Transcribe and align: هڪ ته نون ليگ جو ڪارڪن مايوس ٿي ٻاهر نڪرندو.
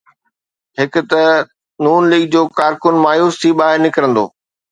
هڪ 0.79 0.93
ته 1.11 1.21
نون 1.83 2.01
ليگ 2.11 2.23
جو 2.33 2.41
ڪارڪن 2.59 2.95
مايوس 3.05 3.33
ٿي 3.41 3.49
ٻاهر 3.59 3.77
نڪرندو. 3.85 4.25